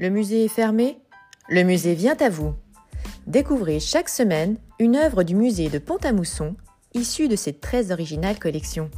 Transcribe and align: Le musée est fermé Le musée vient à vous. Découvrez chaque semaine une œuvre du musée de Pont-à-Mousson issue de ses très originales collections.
Le 0.00 0.10
musée 0.10 0.44
est 0.44 0.48
fermé 0.48 1.00
Le 1.48 1.64
musée 1.64 1.94
vient 1.94 2.16
à 2.20 2.28
vous. 2.28 2.54
Découvrez 3.26 3.80
chaque 3.80 4.08
semaine 4.08 4.56
une 4.78 4.94
œuvre 4.94 5.24
du 5.24 5.34
musée 5.34 5.70
de 5.70 5.80
Pont-à-Mousson 5.80 6.54
issue 6.94 7.26
de 7.26 7.34
ses 7.34 7.52
très 7.52 7.90
originales 7.90 8.38
collections. 8.38 8.92